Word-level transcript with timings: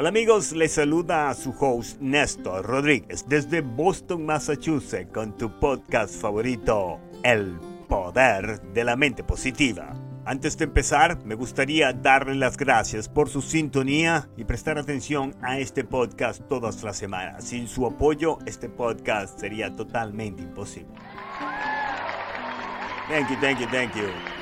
Hola 0.00 0.10
amigos, 0.10 0.52
les 0.52 0.74
saluda 0.74 1.28
a 1.28 1.34
su 1.34 1.52
host 1.58 2.00
Néstor 2.00 2.64
Rodríguez 2.64 3.24
desde 3.26 3.62
Boston, 3.62 4.24
Massachusetts 4.24 5.10
con 5.12 5.36
tu 5.36 5.50
podcast 5.58 6.14
favorito, 6.20 7.00
El 7.24 7.58
Poder 7.88 8.62
de 8.62 8.84
la 8.84 8.94
Mente 8.94 9.24
Positiva. 9.24 9.92
Antes 10.24 10.56
de 10.56 10.66
empezar, 10.66 11.18
me 11.24 11.34
gustaría 11.34 11.92
darle 11.92 12.36
las 12.36 12.56
gracias 12.56 13.08
por 13.08 13.28
su 13.28 13.42
sintonía 13.42 14.28
y 14.36 14.44
prestar 14.44 14.78
atención 14.78 15.34
a 15.42 15.58
este 15.58 15.82
podcast 15.82 16.46
todas 16.46 16.84
las 16.84 16.96
semanas. 16.96 17.42
Sin 17.42 17.66
su 17.66 17.84
apoyo, 17.84 18.38
este 18.46 18.68
podcast 18.68 19.40
sería 19.40 19.74
totalmente 19.74 20.44
imposible. 20.44 20.94
Thank 23.08 23.30
you, 23.30 23.36
thank 23.40 23.58
you, 23.58 23.66
thank 23.66 23.96
you. 23.96 24.37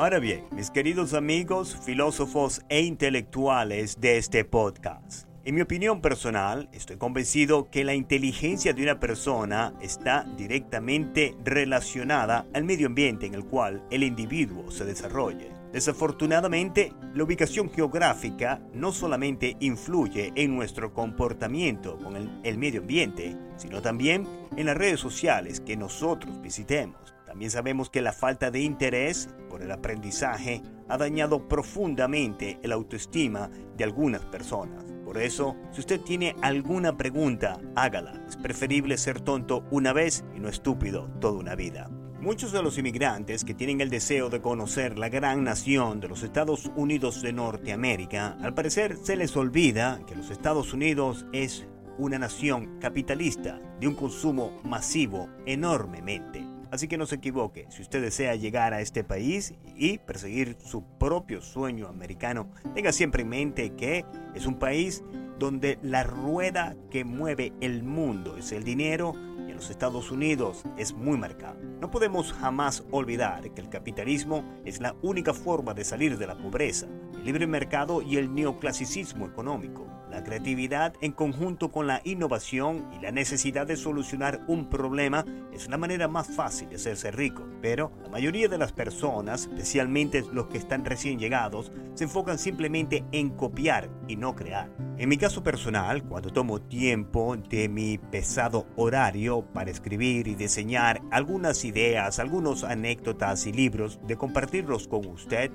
Ahora 0.00 0.18
bien, 0.18 0.46
mis 0.52 0.70
queridos 0.70 1.12
amigos, 1.12 1.76
filósofos 1.84 2.62
e 2.70 2.80
intelectuales 2.80 4.00
de 4.00 4.16
este 4.16 4.46
podcast. 4.46 5.28
En 5.44 5.54
mi 5.54 5.60
opinión 5.60 6.00
personal, 6.00 6.70
estoy 6.72 6.96
convencido 6.96 7.68
que 7.70 7.84
la 7.84 7.92
inteligencia 7.92 8.72
de 8.72 8.82
una 8.82 8.98
persona 8.98 9.74
está 9.82 10.24
directamente 10.38 11.36
relacionada 11.44 12.46
al 12.54 12.64
medio 12.64 12.86
ambiente 12.86 13.26
en 13.26 13.34
el 13.34 13.44
cual 13.44 13.84
el 13.90 14.02
individuo 14.02 14.70
se 14.70 14.86
desarrolle. 14.86 15.50
Desafortunadamente, 15.70 16.94
la 17.12 17.24
ubicación 17.24 17.70
geográfica 17.70 18.58
no 18.72 18.92
solamente 18.92 19.58
influye 19.60 20.32
en 20.34 20.56
nuestro 20.56 20.94
comportamiento 20.94 21.98
con 21.98 22.16
el, 22.16 22.40
el, 22.42 22.56
medio 22.56 22.80
ambiente, 22.80 23.36
sino 23.58 23.82
también 23.82 24.26
en 24.56 24.64
las 24.64 24.78
redes 24.78 24.98
sociales 24.98 25.60
que 25.60 25.76
nosotros 25.76 26.40
visitemos. 26.40 27.09
También 27.30 27.52
sabemos 27.52 27.90
que 27.90 28.02
la 28.02 28.12
falta 28.12 28.50
de 28.50 28.58
interés 28.58 29.28
por 29.48 29.62
el 29.62 29.70
aprendizaje 29.70 30.62
ha 30.88 30.98
dañado 30.98 31.46
profundamente 31.46 32.58
el 32.64 32.72
autoestima 32.72 33.48
de 33.76 33.84
algunas 33.84 34.24
personas. 34.24 34.84
Por 35.04 35.16
eso, 35.16 35.54
si 35.70 35.78
usted 35.78 36.00
tiene 36.00 36.34
alguna 36.42 36.96
pregunta, 36.96 37.60
hágala. 37.76 38.20
Es 38.28 38.36
preferible 38.36 38.98
ser 38.98 39.20
tonto 39.20 39.64
una 39.70 39.92
vez 39.92 40.24
y 40.34 40.40
no 40.40 40.48
estúpido 40.48 41.08
toda 41.20 41.38
una 41.38 41.54
vida. 41.54 41.88
Muchos 42.20 42.50
de 42.50 42.64
los 42.64 42.76
inmigrantes 42.78 43.44
que 43.44 43.54
tienen 43.54 43.80
el 43.80 43.90
deseo 43.90 44.28
de 44.28 44.40
conocer 44.40 44.98
la 44.98 45.08
gran 45.08 45.44
nación 45.44 46.00
de 46.00 46.08
los 46.08 46.24
Estados 46.24 46.68
Unidos 46.74 47.22
de 47.22 47.32
Norteamérica, 47.32 48.38
al 48.42 48.54
parecer 48.54 48.96
se 48.96 49.14
les 49.14 49.36
olvida 49.36 50.00
que 50.04 50.16
los 50.16 50.30
Estados 50.30 50.74
Unidos 50.74 51.26
es 51.32 51.68
una 51.96 52.18
nación 52.18 52.80
capitalista 52.80 53.60
de 53.78 53.86
un 53.86 53.94
consumo 53.94 54.60
masivo 54.64 55.28
enormemente. 55.46 56.49
Así 56.70 56.86
que 56.86 56.96
no 56.96 57.06
se 57.06 57.16
equivoque, 57.16 57.66
si 57.70 57.82
usted 57.82 58.00
desea 58.00 58.36
llegar 58.36 58.74
a 58.74 58.80
este 58.80 59.02
país 59.02 59.54
y 59.74 59.98
perseguir 59.98 60.56
su 60.64 60.84
propio 60.98 61.40
sueño 61.42 61.88
americano, 61.88 62.48
tenga 62.74 62.92
siempre 62.92 63.22
en 63.22 63.28
mente 63.28 63.74
que 63.74 64.04
es 64.34 64.46
un 64.46 64.54
país 64.54 65.02
donde 65.38 65.78
la 65.82 66.04
rueda 66.04 66.76
que 66.90 67.04
mueve 67.04 67.52
el 67.60 67.82
mundo 67.82 68.36
es 68.36 68.52
el 68.52 68.62
dinero 68.62 69.14
y 69.48 69.50
en 69.50 69.56
los 69.56 69.70
Estados 69.70 70.12
Unidos 70.12 70.62
es 70.76 70.92
muy 70.92 71.18
marcado. 71.18 71.58
No 71.80 71.90
podemos 71.90 72.32
jamás 72.32 72.84
olvidar 72.92 73.50
que 73.52 73.60
el 73.60 73.68
capitalismo 73.68 74.44
es 74.64 74.80
la 74.80 74.94
única 75.02 75.34
forma 75.34 75.74
de 75.74 75.82
salir 75.82 76.18
de 76.18 76.26
la 76.26 76.36
pobreza, 76.36 76.86
libre 77.24 77.46
mercado 77.46 78.02
y 78.02 78.16
el 78.16 78.34
neoclasicismo 78.34 79.26
económico. 79.26 79.86
La 80.10 80.24
creatividad 80.24 80.94
en 81.00 81.12
conjunto 81.12 81.70
con 81.70 81.86
la 81.86 82.00
innovación 82.02 82.90
y 82.96 83.00
la 83.00 83.12
necesidad 83.12 83.66
de 83.66 83.76
solucionar 83.76 84.40
un 84.48 84.68
problema 84.68 85.24
es 85.52 85.68
la 85.68 85.78
manera 85.78 86.08
más 86.08 86.34
fácil 86.34 86.68
de 86.68 86.76
hacerse 86.76 87.12
rico. 87.12 87.46
Pero 87.62 87.92
la 88.02 88.08
mayoría 88.08 88.48
de 88.48 88.58
las 88.58 88.72
personas, 88.72 89.42
especialmente 89.42 90.24
los 90.32 90.48
que 90.48 90.58
están 90.58 90.84
recién 90.84 91.20
llegados, 91.20 91.70
se 91.94 92.04
enfocan 92.04 92.38
simplemente 92.38 93.04
en 93.12 93.30
copiar 93.30 93.88
y 94.08 94.16
no 94.16 94.34
crear. 94.34 94.68
En 94.98 95.08
mi 95.08 95.16
caso 95.16 95.44
personal, 95.44 96.02
cuando 96.02 96.30
tomo 96.30 96.60
tiempo 96.60 97.36
de 97.36 97.68
mi 97.68 97.96
pesado 97.98 98.66
horario 98.76 99.42
para 99.52 99.70
escribir 99.70 100.26
y 100.26 100.34
diseñar 100.34 101.02
algunas 101.12 101.64
ideas, 101.64 102.18
algunas 102.18 102.64
anécdotas 102.64 103.46
y 103.46 103.52
libros, 103.52 104.00
de 104.06 104.16
compartirlos 104.16 104.88
con 104.88 105.06
usted, 105.06 105.52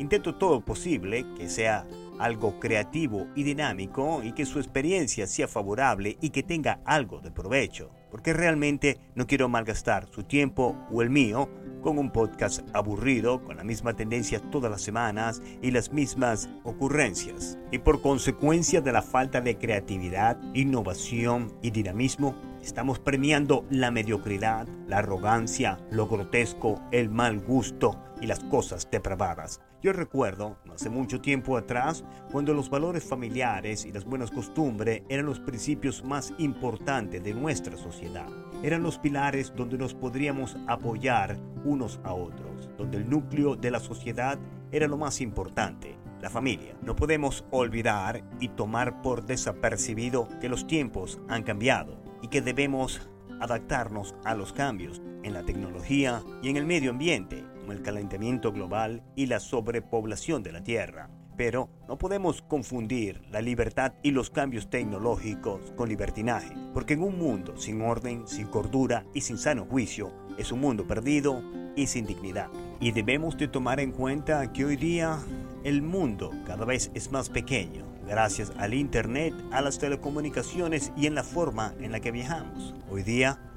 intento 0.00 0.34
todo 0.34 0.64
posible 0.64 1.26
que 1.36 1.48
sea 1.48 1.86
algo 2.18 2.58
creativo 2.58 3.26
y 3.34 3.42
dinámico 3.42 4.22
y 4.22 4.32
que 4.32 4.46
su 4.46 4.58
experiencia 4.58 5.26
sea 5.26 5.48
favorable 5.48 6.16
y 6.20 6.30
que 6.30 6.42
tenga 6.42 6.80
algo 6.84 7.20
de 7.20 7.30
provecho. 7.30 7.90
Porque 8.10 8.32
realmente 8.32 8.98
no 9.14 9.26
quiero 9.26 9.48
malgastar 9.48 10.08
su 10.10 10.24
tiempo 10.24 10.76
o 10.90 11.02
el 11.02 11.10
mío 11.10 11.48
con 11.80 11.98
un 11.98 12.10
podcast 12.10 12.60
aburrido, 12.74 13.42
con 13.44 13.56
la 13.56 13.64
misma 13.64 13.94
tendencia 13.94 14.40
todas 14.50 14.70
las 14.70 14.82
semanas 14.82 15.42
y 15.62 15.70
las 15.70 15.92
mismas 15.92 16.50
ocurrencias. 16.64 17.58
Y 17.70 17.78
por 17.78 18.02
consecuencia 18.02 18.80
de 18.80 18.92
la 18.92 19.02
falta 19.02 19.40
de 19.40 19.56
creatividad, 19.56 20.38
innovación 20.54 21.54
y 21.62 21.70
dinamismo, 21.70 22.34
estamos 22.62 22.98
premiando 22.98 23.64
la 23.70 23.90
mediocridad, 23.90 24.66
la 24.86 24.98
arrogancia, 24.98 25.78
lo 25.90 26.06
grotesco, 26.06 26.82
el 26.90 27.08
mal 27.08 27.40
gusto 27.40 27.98
y 28.20 28.26
las 28.26 28.40
cosas 28.40 28.88
depravadas. 28.90 29.60
Yo 29.82 29.94
recuerdo, 29.94 30.58
hace 30.70 30.90
mucho 30.90 31.22
tiempo 31.22 31.56
atrás, 31.56 32.04
cuando 32.30 32.52
los 32.52 32.68
valores 32.68 33.02
familiares 33.02 33.86
y 33.86 33.92
las 33.92 34.04
buenas 34.04 34.30
costumbres 34.30 35.04
eran 35.08 35.24
los 35.24 35.40
principios 35.40 36.04
más 36.04 36.34
importantes 36.36 37.24
de 37.24 37.32
nuestra 37.32 37.78
sociedad. 37.78 38.28
Eran 38.62 38.82
los 38.82 38.98
pilares 38.98 39.54
donde 39.56 39.78
nos 39.78 39.94
podríamos 39.94 40.58
apoyar 40.66 41.38
unos 41.64 41.98
a 42.04 42.12
otros, 42.12 42.68
donde 42.76 42.98
el 42.98 43.08
núcleo 43.08 43.56
de 43.56 43.70
la 43.70 43.80
sociedad 43.80 44.38
era 44.70 44.86
lo 44.86 44.98
más 44.98 45.22
importante, 45.22 45.96
la 46.20 46.28
familia. 46.28 46.76
No 46.82 46.94
podemos 46.94 47.46
olvidar 47.50 48.22
y 48.38 48.48
tomar 48.48 49.00
por 49.00 49.24
desapercibido 49.24 50.28
que 50.42 50.50
los 50.50 50.66
tiempos 50.66 51.20
han 51.26 51.42
cambiado 51.42 52.02
y 52.20 52.28
que 52.28 52.42
debemos 52.42 53.08
adaptarnos 53.40 54.14
a 54.24 54.34
los 54.34 54.52
cambios 54.52 55.00
en 55.22 55.32
la 55.32 55.42
tecnología 55.42 56.22
y 56.42 56.50
en 56.50 56.58
el 56.58 56.66
medio 56.66 56.90
ambiente 56.90 57.44
el 57.68 57.82
calentamiento 57.82 58.52
global 58.52 59.02
y 59.16 59.26
la 59.26 59.40
sobrepoblación 59.40 60.42
de 60.42 60.52
la 60.52 60.62
Tierra. 60.62 61.10
Pero 61.36 61.70
no 61.88 61.96
podemos 61.96 62.42
confundir 62.42 63.22
la 63.30 63.40
libertad 63.40 63.94
y 64.02 64.10
los 64.10 64.30
cambios 64.30 64.68
tecnológicos 64.68 65.72
con 65.76 65.88
libertinaje, 65.88 66.54
porque 66.74 66.94
en 66.94 67.02
un 67.02 67.18
mundo 67.18 67.56
sin 67.56 67.80
orden, 67.82 68.26
sin 68.28 68.46
cordura 68.46 69.06
y 69.14 69.22
sin 69.22 69.38
sano 69.38 69.64
juicio, 69.64 70.12
es 70.36 70.52
un 70.52 70.60
mundo 70.60 70.86
perdido 70.86 71.42
y 71.76 71.86
sin 71.86 72.06
dignidad. 72.06 72.48
Y 72.80 72.92
debemos 72.92 73.36
de 73.36 73.48
tomar 73.48 73.80
en 73.80 73.92
cuenta 73.92 74.52
que 74.52 74.64
hoy 74.64 74.76
día 74.76 75.18
el 75.64 75.82
mundo 75.82 76.30
cada 76.46 76.64
vez 76.64 76.90
es 76.94 77.10
más 77.10 77.28
pequeño, 77.28 77.84
gracias 78.06 78.52
al 78.58 78.74
Internet, 78.74 79.34
a 79.52 79.60
las 79.60 79.78
telecomunicaciones 79.78 80.92
y 80.96 81.06
en 81.06 81.14
la 81.14 81.24
forma 81.24 81.74
en 81.80 81.92
la 81.92 82.00
que 82.00 82.10
viajamos. 82.10 82.74
Hoy 82.90 83.02
día 83.02 83.49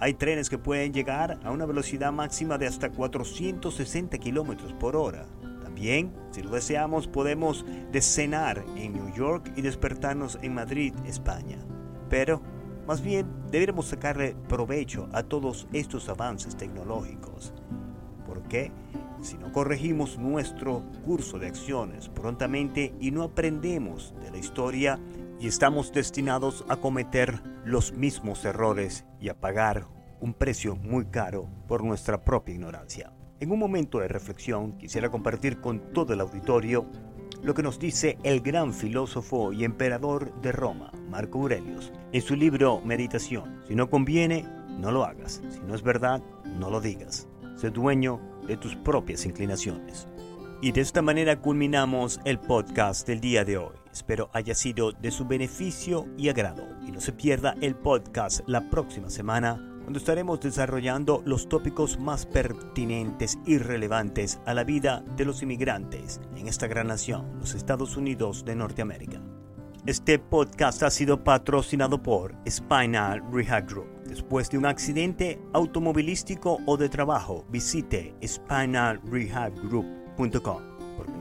hay 0.00 0.14
trenes 0.14 0.48
que 0.48 0.56
pueden 0.56 0.94
llegar 0.94 1.38
a 1.44 1.50
una 1.50 1.66
velocidad 1.66 2.10
máxima 2.10 2.56
de 2.56 2.66
hasta 2.66 2.90
460 2.90 4.16
kilómetros 4.16 4.72
por 4.72 4.96
hora. 4.96 5.26
También, 5.62 6.10
si 6.30 6.42
lo 6.42 6.50
deseamos, 6.50 7.06
podemos 7.06 7.66
descenar 7.92 8.64
en 8.76 8.94
New 8.94 9.14
York 9.14 9.52
y 9.56 9.60
despertarnos 9.60 10.38
en 10.40 10.54
Madrid, 10.54 10.94
España. 11.04 11.58
Pero, 12.08 12.40
más 12.86 13.02
bien, 13.02 13.26
deberíamos 13.50 13.88
sacarle 13.88 14.34
provecho 14.48 15.06
a 15.12 15.22
todos 15.22 15.68
estos 15.74 16.08
avances 16.08 16.56
tecnológicos. 16.56 17.52
Porque, 18.26 18.72
si 19.20 19.36
no 19.36 19.52
corregimos 19.52 20.18
nuestro 20.18 20.82
curso 21.04 21.38
de 21.38 21.48
acciones 21.48 22.08
prontamente 22.08 22.94
y 23.00 23.10
no 23.10 23.22
aprendemos 23.22 24.14
de 24.22 24.30
la 24.30 24.38
historia, 24.38 24.98
y 25.40 25.48
estamos 25.48 25.90
destinados 25.92 26.64
a 26.68 26.76
cometer 26.76 27.40
los 27.64 27.92
mismos 27.92 28.44
errores 28.44 29.06
y 29.18 29.30
a 29.30 29.40
pagar 29.40 29.86
un 30.20 30.34
precio 30.34 30.76
muy 30.76 31.06
caro 31.06 31.48
por 31.66 31.82
nuestra 31.82 32.22
propia 32.22 32.54
ignorancia. 32.54 33.12
En 33.40 33.50
un 33.50 33.58
momento 33.58 34.00
de 34.00 34.08
reflexión 34.08 34.76
quisiera 34.76 35.08
compartir 35.08 35.60
con 35.60 35.94
todo 35.94 36.12
el 36.12 36.20
auditorio 36.20 36.86
lo 37.42 37.54
que 37.54 37.62
nos 37.62 37.78
dice 37.78 38.18
el 38.22 38.42
gran 38.42 38.74
filósofo 38.74 39.54
y 39.54 39.64
emperador 39.64 40.38
de 40.42 40.52
Roma, 40.52 40.92
Marco 41.08 41.38
Aurelius, 41.38 41.90
en 42.12 42.20
su 42.20 42.36
libro 42.36 42.82
Meditación. 42.84 43.62
Si 43.66 43.74
no 43.74 43.88
conviene, 43.88 44.44
no 44.78 44.90
lo 44.90 45.04
hagas. 45.04 45.42
Si 45.48 45.60
no 45.60 45.74
es 45.74 45.82
verdad, 45.82 46.22
no 46.44 46.68
lo 46.68 46.82
digas. 46.82 47.28
Sé 47.56 47.70
dueño 47.70 48.20
de 48.46 48.58
tus 48.58 48.76
propias 48.76 49.24
inclinaciones. 49.24 50.06
Y 50.60 50.72
de 50.72 50.82
esta 50.82 51.00
manera 51.00 51.40
culminamos 51.40 52.20
el 52.26 52.38
podcast 52.38 53.06
del 53.06 53.22
día 53.22 53.46
de 53.46 53.56
hoy. 53.56 53.79
Espero 53.92 54.30
haya 54.32 54.54
sido 54.54 54.92
de 54.92 55.10
su 55.10 55.26
beneficio 55.26 56.06
y 56.16 56.28
agrado. 56.28 56.66
Y 56.86 56.92
no 56.92 57.00
se 57.00 57.12
pierda 57.12 57.54
el 57.60 57.74
podcast 57.74 58.40
la 58.46 58.70
próxima 58.70 59.10
semana, 59.10 59.66
cuando 59.82 59.98
estaremos 59.98 60.40
desarrollando 60.40 61.22
los 61.24 61.48
tópicos 61.48 61.98
más 61.98 62.24
pertinentes 62.26 63.38
y 63.44 63.58
relevantes 63.58 64.40
a 64.46 64.54
la 64.54 64.62
vida 64.62 65.02
de 65.16 65.24
los 65.24 65.42
inmigrantes 65.42 66.20
en 66.36 66.46
esta 66.46 66.68
gran 66.68 66.86
nación, 66.86 67.38
los 67.40 67.54
Estados 67.54 67.96
Unidos 67.96 68.44
de 68.44 68.54
Norteamérica. 68.54 69.20
Este 69.86 70.18
podcast 70.18 70.82
ha 70.82 70.90
sido 70.90 71.24
patrocinado 71.24 72.02
por 72.02 72.34
Spinal 72.48 73.22
Rehab 73.32 73.66
Group. 73.66 73.88
Después 74.04 74.50
de 74.50 74.58
un 74.58 74.66
accidente 74.66 75.40
automovilístico 75.54 76.58
o 76.66 76.76
de 76.76 76.88
trabajo, 76.88 77.46
visite 77.50 78.14
Spinal 78.22 79.00
Rehab 79.10 79.54
Group 79.68 79.86
porque 80.16 80.79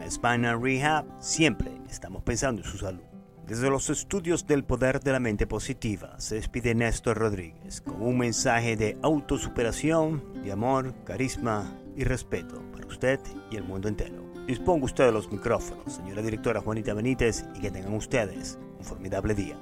Spinal 0.10 0.62
Rehab 0.62 1.06
siempre 1.20 1.72
estamos 1.90 2.24
pensando 2.24 2.62
en 2.62 2.68
su 2.68 2.78
salud. 2.78 3.04
Desde 3.46 3.70
los 3.70 3.90
estudios 3.90 4.46
del 4.46 4.64
poder 4.64 5.00
de 5.00 5.12
la 5.12 5.20
mente 5.20 5.48
positiva 5.48 6.20
se 6.20 6.36
despide 6.36 6.76
Néstor 6.76 7.18
Rodríguez 7.18 7.82
con 7.82 8.02
un 8.02 8.18
mensaje 8.18 8.76
de 8.76 8.98
autosuperación, 9.02 10.42
de 10.44 10.52
amor, 10.52 10.94
carisma 11.04 11.76
y 11.96 12.04
respeto 12.04 12.62
para 12.72 12.88
usted 12.88 13.20
y 13.52 13.56
el 13.56 13.64
mundo 13.64 13.88
entero. 13.88 14.24
Disponga 14.48 14.86
usted 14.86 15.06
de 15.06 15.12
los 15.12 15.32
micrófonos, 15.32 15.94
señora 15.94 16.22
directora 16.22 16.62
Juanita 16.62 16.94
Benítez, 16.94 17.46
y 17.56 17.60
que 17.60 17.72
tengan 17.72 17.94
ustedes 17.94 18.58
un 18.80 18.86
formidable 18.86 19.36
día. 19.36 19.58